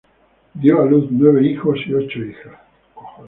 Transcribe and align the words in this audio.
Dio 0.55 0.81
a 0.81 0.85
luz 0.87 1.09
nueve 1.11 1.45
hijos 1.47 1.77
y 1.85 1.93
ocho 1.93 2.21
hijas. 2.25 2.53